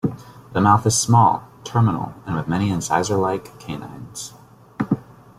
[0.53, 4.33] The mouth is small, terminal and with many incisor-like canines.